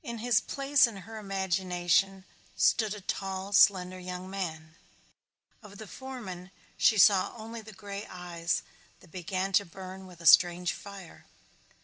In 0.03 0.17
his 0.17 0.41
place 0.41 0.87
in 0.87 0.97
her 1.05 1.19
imagination 1.19 2.25
stood 2.55 2.95
a 2.95 3.01
tall 3.01 3.53
slender 3.53 3.99
young 3.99 4.27
man. 4.31 4.73
Of 5.61 5.77
the 5.77 5.85
foreman 5.85 6.49
she 6.75 6.97
saw 6.97 7.35
only 7.37 7.61
the 7.61 7.71
gray 7.71 8.07
eyes 8.09 8.63
that 9.01 9.11
began 9.11 9.51
to 9.51 9.63
burn 9.63 10.07
with 10.07 10.19
a 10.19 10.25
strange 10.25 10.73
fire. 10.73 11.27